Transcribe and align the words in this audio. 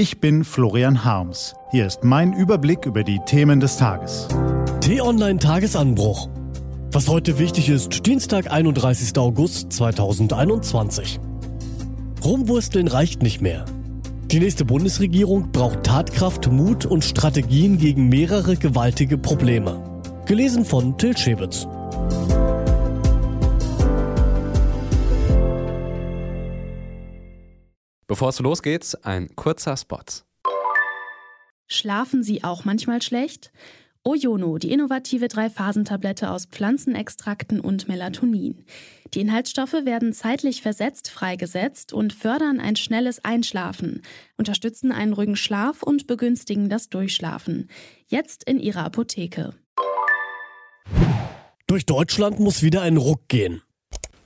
Ich 0.00 0.18
bin 0.18 0.44
Florian 0.44 1.04
Harms. 1.04 1.54
Hier 1.72 1.84
ist 1.84 2.04
mein 2.04 2.32
Überblick 2.32 2.86
über 2.86 3.04
die 3.04 3.20
Themen 3.26 3.60
des 3.60 3.76
Tages. 3.76 4.28
T-Online 4.80 5.38
Tagesanbruch. 5.38 6.30
Was 6.90 7.06
heute 7.06 7.38
wichtig 7.38 7.68
ist, 7.68 8.06
Dienstag, 8.06 8.50
31. 8.50 9.18
August 9.18 9.70
2021. 9.74 11.20
Rumwursteln 12.24 12.88
reicht 12.88 13.22
nicht 13.22 13.42
mehr. 13.42 13.66
Die 14.30 14.40
nächste 14.40 14.64
Bundesregierung 14.64 15.52
braucht 15.52 15.82
Tatkraft, 15.82 16.50
Mut 16.50 16.86
und 16.86 17.04
Strategien 17.04 17.76
gegen 17.76 18.08
mehrere 18.08 18.56
gewaltige 18.56 19.18
Probleme. 19.18 20.00
Gelesen 20.24 20.64
von 20.64 20.96
Till 20.96 21.14
Schäbitz. 21.14 21.66
Bevor 28.10 28.30
es 28.30 28.40
losgeht, 28.40 28.98
ein 29.04 29.36
kurzer 29.36 29.76
Spot. 29.76 30.02
Schlafen 31.68 32.24
Sie 32.24 32.42
auch 32.42 32.64
manchmal 32.64 33.02
schlecht? 33.02 33.52
Oyono, 34.02 34.58
die 34.58 34.72
innovative 34.72 35.28
Drei-Phasen-Tablette 35.28 36.28
aus 36.28 36.46
Pflanzenextrakten 36.46 37.60
und 37.60 37.86
Melatonin. 37.86 38.64
Die 39.14 39.20
Inhaltsstoffe 39.20 39.84
werden 39.84 40.12
zeitlich 40.12 40.60
versetzt 40.60 41.08
freigesetzt 41.08 41.92
und 41.92 42.12
fördern 42.12 42.58
ein 42.58 42.74
schnelles 42.74 43.24
Einschlafen, 43.24 44.02
unterstützen 44.36 44.90
einen 44.90 45.12
ruhigen 45.12 45.36
Schlaf 45.36 45.84
und 45.84 46.08
begünstigen 46.08 46.68
das 46.68 46.88
Durchschlafen. 46.88 47.68
Jetzt 48.08 48.42
in 48.42 48.58
Ihrer 48.58 48.86
Apotheke. 48.86 49.54
Durch 51.68 51.86
Deutschland 51.86 52.40
muss 52.40 52.64
wieder 52.64 52.82
ein 52.82 52.96
Ruck 52.96 53.28
gehen. 53.28 53.62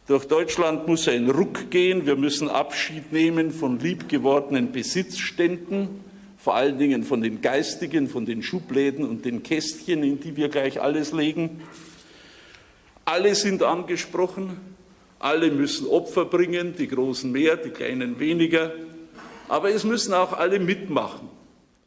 Durch 0.06 0.26
Deutschland 0.26 0.86
muss 0.86 1.08
ein 1.08 1.30
Ruck 1.30 1.70
gehen. 1.70 2.04
Wir 2.04 2.16
müssen 2.16 2.50
Abschied 2.50 3.10
nehmen 3.10 3.50
von 3.50 3.80
liebgewordenen 3.80 4.70
Besitzständen, 4.70 5.88
vor 6.36 6.56
allen 6.56 6.76
Dingen 6.76 7.04
von 7.04 7.22
den 7.22 7.40
geistigen, 7.40 8.08
von 8.08 8.26
den 8.26 8.42
Schubläden 8.42 9.08
und 9.08 9.24
den 9.24 9.42
Kästchen, 9.42 10.02
in 10.02 10.20
die 10.20 10.36
wir 10.36 10.50
gleich 10.50 10.82
alles 10.82 11.12
legen. 11.12 11.62
Alle 13.06 13.34
sind 13.34 13.62
angesprochen, 13.62 14.58
alle 15.18 15.50
müssen 15.50 15.86
Opfer 15.86 16.26
bringen, 16.26 16.74
die 16.76 16.88
Großen 16.88 17.32
mehr, 17.32 17.56
die 17.56 17.70
Kleinen 17.70 18.20
weniger, 18.20 18.72
aber 19.48 19.70
es 19.70 19.84
müssen 19.84 20.12
auch 20.12 20.34
alle 20.34 20.60
mitmachen. 20.60 21.28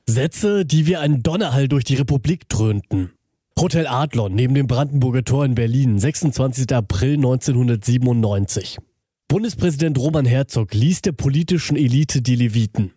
Sätze, 0.09 0.65
die 0.65 0.87
wie 0.87 0.95
ein 0.95 1.21
Donnerhall 1.21 1.67
durch 1.67 1.83
die 1.83 1.95
Republik 1.95 2.49
dröhnten. 2.49 3.11
Hotel 3.59 3.87
Adlon 3.87 4.35
neben 4.35 4.53
dem 4.53 4.67
Brandenburger 4.67 5.23
Tor 5.23 5.43
in 5.43 5.55
Berlin, 5.55 5.97
26. 5.97 6.71
April 6.75 7.15
1997. 7.15 8.77
Bundespräsident 9.27 9.97
Roman 9.97 10.27
Herzog 10.27 10.75
liest 10.75 11.07
der 11.07 11.13
politischen 11.13 11.75
Elite 11.75 12.21
die 12.21 12.35
Leviten. 12.35 12.93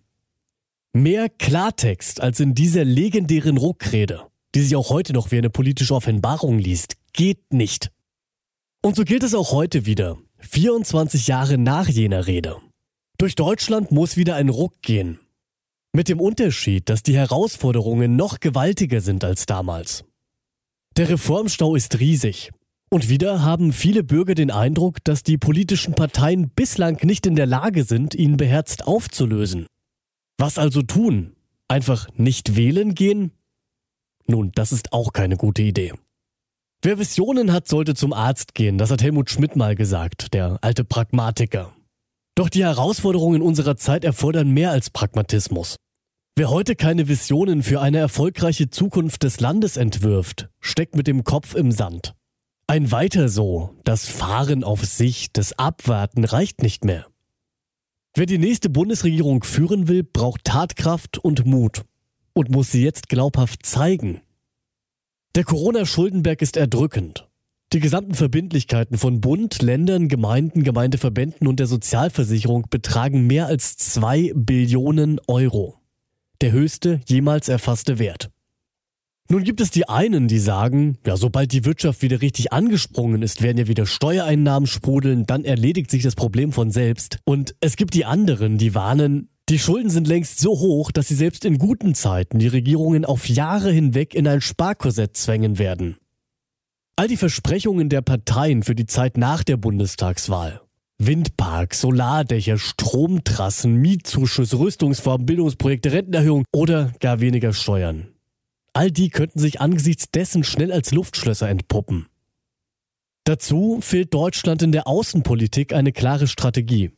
Mehr 0.93 1.31
Klartext 1.31 2.21
als 2.21 2.41
in 2.41 2.55
dieser 2.55 2.85
legendären 2.85 3.57
Ruckrede, 3.57 4.27
die 4.55 4.61
sich 4.61 4.77
auch 4.77 4.91
heute 4.91 5.15
noch 5.15 5.31
wie 5.31 5.39
eine 5.39 5.49
politische 5.49 5.95
Offenbarung 5.95 6.59
liest, 6.59 6.97
geht 7.15 7.55
nicht. 7.55 7.91
Und 8.83 8.97
so 8.97 9.05
gilt 9.05 9.23
es 9.23 9.35
auch 9.35 9.53
heute 9.53 9.87
wieder, 9.87 10.19
24 10.41 11.27
Jahre 11.27 11.57
nach 11.57 11.89
jener 11.89 12.27
Rede. 12.27 12.57
Durch 13.17 13.35
Deutschland 13.35 13.93
muss 13.93 14.19
wieder 14.19 14.37
ein 14.37 14.51
Ruck 14.51 14.83
gehen. 14.83 15.21
Mit 15.95 16.11
dem 16.11 16.21
Unterschied, 16.21 16.91
dass 16.91 17.03
die 17.03 17.17
Herausforderungen 17.17 18.15
noch 18.15 18.41
gewaltiger 18.41 19.01
sind 19.01 19.25
als 19.25 19.47
damals. 19.47 20.05
Der 20.97 21.09
Reformstau 21.09 21.77
ist 21.77 22.01
riesig. 22.01 22.51
Und 22.91 23.09
wieder 23.09 23.43
haben 23.43 23.73
viele 23.73 24.03
Bürger 24.03 24.35
den 24.35 24.51
Eindruck, 24.51 25.03
dass 25.05 25.23
die 25.23 25.39
politischen 25.39 25.95
Parteien 25.95 26.51
bislang 26.51 26.99
nicht 27.05 27.25
in 27.27 27.37
der 27.37 27.47
Lage 27.47 27.85
sind, 27.85 28.15
ihn 28.15 28.37
beherzt 28.37 28.87
aufzulösen. 28.87 29.67
Was 30.39 30.59
also 30.59 30.83
tun? 30.83 31.37
Einfach 31.69 32.09
nicht 32.17 32.57
wählen 32.57 32.95
gehen? 32.95 33.31
Nun, 34.27 34.51
das 34.55 34.73
ist 34.73 34.93
auch 34.93 35.13
keine 35.13 35.37
gute 35.37 35.63
Idee. 35.63 35.93
Wer 36.83 36.99
Visionen 36.99 37.53
hat, 37.53 37.69
sollte 37.69 37.95
zum 37.95 38.13
Arzt 38.13 38.55
gehen, 38.55 38.77
das 38.77 38.91
hat 38.91 39.03
Helmut 39.03 39.31
Schmidt 39.31 39.55
mal 39.55 39.77
gesagt, 39.77 40.35
der 40.35 40.59
alte 40.63 40.83
Pragmatiker. 40.83 41.73
Doch 42.35 42.49
die 42.49 42.65
Herausforderungen 42.65 43.43
unserer 43.43 43.77
Zeit 43.77 44.05
erfordern 44.05 44.51
mehr 44.51 44.71
als 44.71 44.91
Pragmatismus. 44.91 45.77
Wer 46.41 46.49
heute 46.49 46.75
keine 46.75 47.07
Visionen 47.07 47.63
für 47.63 47.83
eine 47.83 47.99
erfolgreiche 47.99 48.71
Zukunft 48.71 49.25
des 49.25 49.41
Landes 49.41 49.77
entwirft, 49.77 50.49
steckt 50.59 50.97
mit 50.97 51.07
dem 51.07 51.23
Kopf 51.23 51.55
im 51.55 51.71
Sand. 51.71 52.15
Ein 52.67 52.91
weiter 52.91 53.29
so, 53.29 53.75
das 53.85 54.09
Fahren 54.09 54.65
auf 54.65 54.87
sich, 54.87 55.35
das 55.35 55.59
Abwarten 55.59 56.25
reicht 56.25 56.63
nicht 56.63 56.83
mehr. 56.83 57.09
Wer 58.15 58.25
die 58.25 58.39
nächste 58.39 58.71
Bundesregierung 58.71 59.45
führen 59.45 59.87
will, 59.87 60.03
braucht 60.03 60.45
Tatkraft 60.45 61.19
und 61.19 61.45
Mut 61.45 61.83
und 62.33 62.49
muss 62.49 62.73
sie 62.73 62.83
jetzt 62.83 63.11
glaubhaft 63.11 63.67
zeigen. 63.67 64.23
Der 65.35 65.45
Corona-Schuldenberg 65.45 66.41
ist 66.41 66.57
erdrückend. 66.57 67.29
Die 67.75 67.81
gesamten 67.81 68.15
Verbindlichkeiten 68.15 68.97
von 68.97 69.21
Bund, 69.21 69.61
Ländern, 69.61 70.09
Gemeinden, 70.09 70.65
Gemeindeverbänden 70.65 71.47
und 71.47 71.61
der 71.61 71.67
Sozialversicherung 71.67 72.65
betragen 72.71 73.27
mehr 73.27 73.45
als 73.45 73.77
zwei 73.77 74.33
Billionen 74.35 75.21
Euro 75.27 75.80
der 76.41 76.53
höchste 76.53 77.01
jemals 77.07 77.49
erfasste 77.49 77.99
Wert. 77.99 78.31
Nun 79.29 79.45
gibt 79.45 79.61
es 79.61 79.71
die 79.71 79.89
einen, 79.89 80.27
die 80.27 80.41
sagen, 80.41 80.99
ja, 81.07 81.17
sobald 81.17 81.53
die 81.53 81.65
Wirtschaft 81.65 82.03
wieder 82.03 82.21
richtig 82.21 82.53
angesprungen 82.53 83.23
ist, 83.23 83.43
werden 83.43 83.59
ja 83.59 83.69
wieder 83.69 83.87
Steuereinnahmen 83.87 84.67
sprudeln, 84.67 85.25
dann 85.25 85.45
erledigt 85.45 85.89
sich 85.91 86.03
das 86.03 86.17
Problem 86.17 86.51
von 86.51 86.73
selbst. 86.73 87.19
Und 87.25 87.55
es 87.61 87.77
gibt 87.77 87.95
die 87.95 88.05
anderen, 88.05 88.59
die 88.59 88.75
warnen, 88.75 89.29
die 89.49 89.61
Schulden 89.61 89.91
sind 89.91 90.09
längst 90.09 90.41
so 90.41 90.59
hoch, 90.59 90.91
dass 90.91 91.07
sie 91.07 91.15
selbst 91.15 91.45
in 91.45 91.59
guten 91.59 91.95
Zeiten 91.95 92.41
die 92.41 92.49
Regierungen 92.49 93.05
auf 93.05 93.29
Jahre 93.29 93.71
hinweg 93.71 94.15
in 94.15 94.27
ein 94.27 94.41
Sparkorsett 94.41 95.17
zwängen 95.17 95.59
werden. 95.59 95.97
All 96.97 97.07
die 97.07 97.17
Versprechungen 97.17 97.89
der 97.89 98.03
Parteien 98.03 98.65
für 98.65 98.75
die 98.75 98.87
Zeit 98.87 99.17
nach 99.17 99.45
der 99.45 99.57
Bundestagswahl 99.57 100.61
Windparks, 101.03 101.81
Solardächer, 101.81 102.59
Stromtrassen, 102.59 103.77
Mietzuschüsse, 103.77 104.59
Rüstungsformen, 104.59 105.25
Bildungsprojekte, 105.25 105.93
Rentenerhöhung 105.93 106.45
oder 106.53 106.93
gar 107.01 107.21
weniger 107.21 107.55
Steuern. 107.55 108.09
All 108.75 108.91
die 108.91 109.09
könnten 109.09 109.39
sich 109.39 109.61
angesichts 109.61 110.11
dessen 110.11 110.45
schnell 110.45 110.71
als 110.71 110.93
Luftschlösser 110.93 111.49
entpuppen. 111.49 112.07
Dazu 113.25 113.79
fehlt 113.81 114.13
Deutschland 114.13 114.63
in 114.63 114.73
der 114.73 114.87
Außenpolitik 114.87 115.73
eine 115.73 115.93
klare 115.93 116.27
Strategie. 116.27 116.91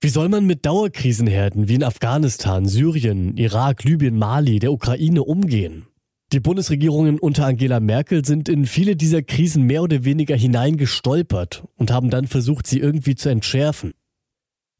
Wie 0.00 0.08
soll 0.10 0.28
man 0.28 0.44
mit 0.44 0.66
Dauerkrisenherden 0.66 1.68
wie 1.68 1.76
in 1.76 1.84
Afghanistan, 1.84 2.66
Syrien, 2.66 3.36
Irak, 3.38 3.82
Libyen, 3.84 4.18
Mali, 4.18 4.58
der 4.58 4.72
Ukraine 4.72 5.22
umgehen? 5.22 5.86
Die 6.32 6.40
Bundesregierungen 6.40 7.20
unter 7.20 7.46
Angela 7.46 7.78
Merkel 7.78 8.24
sind 8.24 8.48
in 8.48 8.66
viele 8.66 8.96
dieser 8.96 9.22
Krisen 9.22 9.62
mehr 9.62 9.82
oder 9.82 10.04
weniger 10.04 10.34
hineingestolpert 10.34 11.64
und 11.76 11.92
haben 11.92 12.10
dann 12.10 12.26
versucht, 12.26 12.66
sie 12.66 12.80
irgendwie 12.80 13.14
zu 13.14 13.28
entschärfen. 13.28 13.92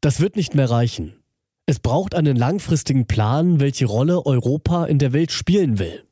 Das 0.01 0.19
wird 0.19 0.35
nicht 0.35 0.55
mehr 0.55 0.69
reichen. 0.69 1.15
Es 1.65 1.79
braucht 1.79 2.15
einen 2.15 2.35
langfristigen 2.35 3.07
Plan, 3.07 3.61
welche 3.61 3.85
Rolle 3.85 4.25
Europa 4.25 4.85
in 4.85 4.99
der 4.99 5.13
Welt 5.13 5.31
spielen 5.31 5.79
will. 5.79 6.03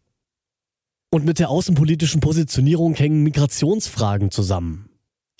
Und 1.12 1.26
mit 1.26 1.40
der 1.40 1.50
außenpolitischen 1.50 2.22
Positionierung 2.22 2.96
hängen 2.96 3.24
Migrationsfragen 3.24 4.32
zusammen. 4.32 4.90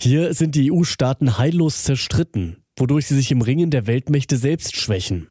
Hier 0.00 0.34
sind 0.34 0.54
die 0.54 0.70
EU-Staaten 0.70 1.38
heillos 1.38 1.84
zerstritten, 1.84 2.64
wodurch 2.78 3.06
sie 3.06 3.16
sich 3.16 3.30
im 3.30 3.40
Ringen 3.40 3.70
der 3.70 3.86
Weltmächte 3.86 4.36
selbst 4.36 4.76
schwächen. 4.76 5.28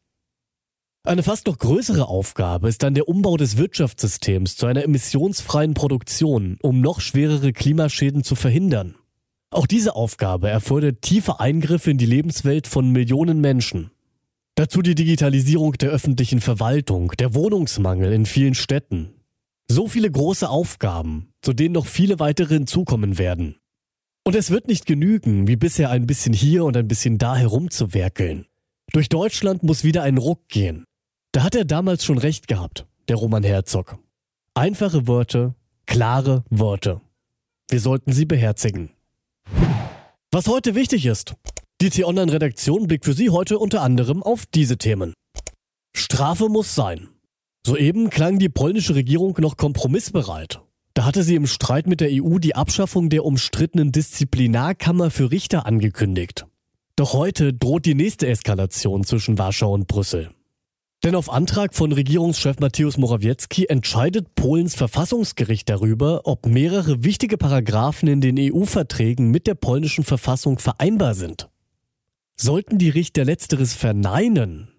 Eine 1.06 1.22
fast 1.22 1.46
noch 1.46 1.60
größere 1.60 2.08
Aufgabe 2.08 2.68
ist 2.68 2.82
dann 2.82 2.96
der 2.96 3.08
Umbau 3.08 3.38
des 3.38 3.58
Wirtschaftssystems 3.58 4.56
zu 4.56 4.66
einer 4.66 4.84
emissionsfreien 4.84 5.76
Produktion, 5.76 6.58
um 6.64 6.82
noch 6.82 7.00
schwerere 7.00 7.54
Klimaschäden 7.54 8.24
zu 8.24 8.34
verhindern. 8.34 8.96
Auch 9.52 9.68
diese 9.68 9.96
Aufgabe 9.96 10.50
erfordert 10.50 11.04
tiefe 11.04 11.40
Eingriffe 11.40 11.92
in 11.92 12.00
die 12.00 12.08
Lebenswelt 12.08 12.66
von 12.66 12.90
Millionen 12.90 13.40
Menschen. 13.40 13.92
Dazu 14.56 14.82
die 14.82 14.96
Digitalisierung 14.96 15.74
der 15.74 15.92
öffentlichen 15.92 16.42
Verwaltung, 16.42 17.12
der 17.20 17.36
Wohnungsmangel 17.36 18.12
in 18.12 18.26
vielen 18.26 18.56
Städten. 18.56 19.14
So 19.68 19.88
viele 19.88 20.10
große 20.10 20.50
Aufgaben, 20.50 21.28
zu 21.44 21.54
denen 21.54 21.74
noch 21.74 21.86
viele 21.86 22.20
weitere 22.20 22.56
hinzukommen 22.56 23.20
werden. 23.20 23.58
Und 24.24 24.36
es 24.36 24.50
wird 24.50 24.68
nicht 24.68 24.88
genügen, 24.88 25.48
wie 25.48 25.56
bisher 25.56 25.92
ein 25.92 26.08
bisschen 26.08 26.34
hier 26.34 26.66
und 26.66 26.76
ein 26.76 26.88
bisschen 26.88 27.20
da 27.20 27.36
herumzuwerkeln. 27.36 28.48
Durch 28.92 29.08
Deutschland 29.08 29.62
muss 29.62 29.84
wieder 29.84 30.02
ein 30.02 30.18
Ruck 30.18 30.48
gehen. 30.50 30.84
Da 31.36 31.44
hat 31.44 31.54
er 31.54 31.66
damals 31.66 32.06
schon 32.06 32.18
recht 32.18 32.48
gehabt, 32.48 32.86
der 33.10 33.18
Roman 33.18 33.44
Herzog. 33.44 33.98
Einfache 34.54 35.06
Worte, 35.06 35.54
klare 35.86 36.46
Worte. 36.50 37.02
Wir 37.70 37.82
sollten 37.82 38.14
sie 38.14 38.24
beherzigen. 38.24 38.92
Was 40.32 40.48
heute 40.48 40.76
wichtig 40.76 41.06
ist. 41.06 41.34
Die 41.82 41.90
T-Online-Redaktion 41.90 42.88
blickt 42.88 43.04
für 43.04 43.12
Sie 43.12 43.32
heute 43.32 43.60
unter 43.60 43.82
anderem 43.82 44.24
auf 44.24 44.46
diese 44.46 44.78
Themen. 44.78 45.14
Strafe 45.94 46.48
muss 46.48 46.74
sein. 46.74 47.10
Soeben 47.68 48.10
klang 48.10 48.40
die 48.40 48.48
polnische 48.48 48.96
Regierung 48.96 49.36
noch 49.42 49.58
kompromissbereit. 49.58 50.62
Da 50.94 51.04
hatte 51.04 51.22
sie 51.22 51.36
im 51.36 51.48
Streit 51.48 51.86
mit 51.86 52.00
der 52.00 52.12
EU 52.14 52.38
die 52.38 52.56
Abschaffung 52.56 53.10
der 53.10 53.26
umstrittenen 53.26 53.92
Disziplinarkammer 53.92 55.12
für 55.12 55.32
Richter 55.32 55.66
angekündigt. 55.66 56.46
Doch 56.96 57.12
heute 57.12 57.54
droht 57.54 57.86
die 57.86 57.96
nächste 57.96 58.26
Eskalation 58.28 59.04
zwischen 59.04 59.38
Warschau 59.38 59.74
und 59.74 59.88
Brüssel. 59.88 60.32
Denn 61.06 61.14
auf 61.14 61.32
Antrag 61.32 61.76
von 61.76 61.92
Regierungschef 61.92 62.58
Mateusz 62.58 62.98
Morawiecki 62.98 63.68
entscheidet 63.68 64.34
Polens 64.34 64.74
Verfassungsgericht 64.74 65.70
darüber, 65.70 66.22
ob 66.24 66.48
mehrere 66.48 67.04
wichtige 67.04 67.38
Paragraphen 67.38 68.10
in 68.10 68.22
den 68.22 68.38
EU-Verträgen 68.40 69.30
mit 69.30 69.46
der 69.46 69.54
polnischen 69.54 70.04
Verfassung 70.04 70.58
vereinbar 70.58 71.14
sind. 71.14 71.48
Sollten 72.38 72.80
die 72.80 72.90
Richter 72.90 73.24
letzteres 73.24 73.76
verneinen, 73.76 74.70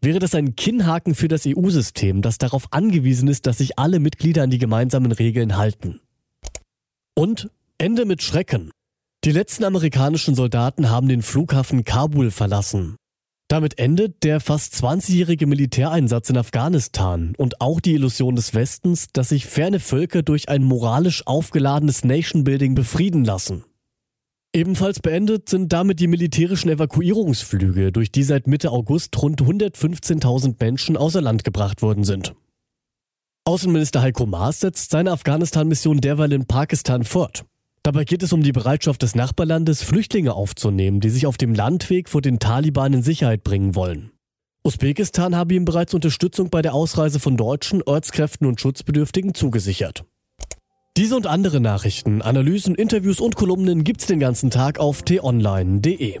wäre 0.00 0.18
das 0.18 0.34
ein 0.34 0.56
Kinnhaken 0.56 1.14
für 1.14 1.28
das 1.28 1.46
EU-System, 1.46 2.20
das 2.20 2.38
darauf 2.38 2.72
angewiesen 2.72 3.28
ist, 3.28 3.46
dass 3.46 3.58
sich 3.58 3.78
alle 3.78 4.00
Mitglieder 4.00 4.42
an 4.42 4.50
die 4.50 4.58
gemeinsamen 4.58 5.12
Regeln 5.12 5.56
halten. 5.56 6.00
Und 7.14 7.48
Ende 7.78 8.06
mit 8.06 8.24
Schrecken. 8.24 8.72
Die 9.22 9.30
letzten 9.30 9.62
amerikanischen 9.62 10.34
Soldaten 10.34 10.90
haben 10.90 11.06
den 11.06 11.22
Flughafen 11.22 11.84
Kabul 11.84 12.32
verlassen. 12.32 12.96
Damit 13.50 13.80
endet 13.80 14.22
der 14.22 14.38
fast 14.38 14.74
20-jährige 14.74 15.48
Militäreinsatz 15.48 16.30
in 16.30 16.36
Afghanistan 16.36 17.34
und 17.36 17.60
auch 17.60 17.80
die 17.80 17.94
Illusion 17.94 18.36
des 18.36 18.54
Westens, 18.54 19.08
dass 19.12 19.30
sich 19.30 19.44
ferne 19.44 19.80
Völker 19.80 20.22
durch 20.22 20.48
ein 20.48 20.62
moralisch 20.62 21.26
aufgeladenes 21.26 22.04
Nation-Building 22.04 22.76
befrieden 22.76 23.24
lassen. 23.24 23.64
Ebenfalls 24.54 25.00
beendet 25.00 25.48
sind 25.48 25.72
damit 25.72 25.98
die 25.98 26.06
militärischen 26.06 26.68
Evakuierungsflüge, 26.68 27.90
durch 27.90 28.12
die 28.12 28.22
seit 28.22 28.46
Mitte 28.46 28.70
August 28.70 29.20
rund 29.20 29.42
115.000 29.42 30.54
Menschen 30.60 30.96
außer 30.96 31.20
Land 31.20 31.42
gebracht 31.42 31.82
worden 31.82 32.04
sind. 32.04 32.36
Außenminister 33.44 34.00
Heiko 34.00 34.26
Maas 34.26 34.60
setzt 34.60 34.92
seine 34.92 35.10
Afghanistan-Mission 35.10 36.00
derweil 36.00 36.32
in 36.32 36.46
Pakistan 36.46 37.02
fort. 37.02 37.44
Dabei 37.82 38.04
geht 38.04 38.22
es 38.22 38.32
um 38.32 38.42
die 38.42 38.52
Bereitschaft 38.52 39.00
des 39.02 39.14
Nachbarlandes, 39.14 39.82
Flüchtlinge 39.82 40.34
aufzunehmen, 40.34 41.00
die 41.00 41.08
sich 41.08 41.26
auf 41.26 41.38
dem 41.38 41.54
Landweg 41.54 42.10
vor 42.10 42.20
den 42.20 42.38
Taliban 42.38 42.92
in 42.92 43.02
Sicherheit 43.02 43.42
bringen 43.42 43.74
wollen. 43.74 44.10
Usbekistan 44.62 45.34
habe 45.34 45.54
ihm 45.54 45.64
bereits 45.64 45.94
Unterstützung 45.94 46.50
bei 46.50 46.60
der 46.60 46.74
Ausreise 46.74 47.18
von 47.18 47.38
Deutschen, 47.38 47.82
Ortskräften 47.82 48.46
und 48.46 48.60
Schutzbedürftigen 48.60 49.32
zugesichert. 49.32 50.04
Diese 50.98 51.16
und 51.16 51.26
andere 51.26 51.60
Nachrichten, 51.60 52.20
Analysen, 52.20 52.74
Interviews 52.74 53.20
und 53.20 53.36
Kolumnen 53.36 53.84
gibt's 53.84 54.06
den 54.06 54.20
ganzen 54.20 54.50
Tag 54.50 54.78
auf 54.78 55.02
t-online.de. 55.02 56.18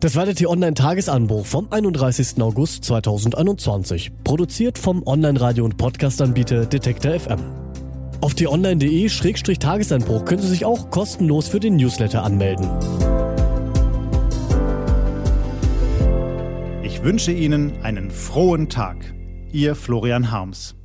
Das 0.00 0.16
war 0.16 0.26
der 0.26 0.34
T-Online-Tagesanbruch 0.34 1.46
vom 1.46 1.68
31. 1.70 2.40
August 2.40 2.84
2021, 2.84 4.10
produziert 4.24 4.78
vom 4.78 5.06
Online-Radio- 5.06 5.64
und 5.64 5.76
Podcast-Anbieter 5.76 6.66
Detektor 6.66 7.18
FM. 7.18 7.67
Auf 8.20 8.34
t-online.de-tagesanbruch 8.34 10.24
können 10.24 10.42
Sie 10.42 10.48
sich 10.48 10.64
auch 10.64 10.90
kostenlos 10.90 11.48
für 11.48 11.60
den 11.60 11.76
Newsletter 11.76 12.24
anmelden. 12.24 12.68
Ich 16.82 17.04
wünsche 17.04 17.30
Ihnen 17.30 17.80
einen 17.82 18.10
frohen 18.10 18.68
Tag. 18.68 18.96
Ihr 19.52 19.76
Florian 19.76 20.32
Harms. 20.32 20.77